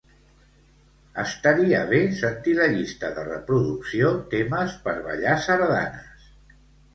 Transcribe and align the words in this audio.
Estaria 1.23 1.81
bé 1.91 1.99
sentir 2.21 2.55
la 2.59 2.67
llista 2.77 3.11
de 3.19 3.27
reproducció 3.27 4.09
"temes 4.33 4.75
per 4.89 4.97
ballar 5.11 5.37
sardanes". 5.51 6.27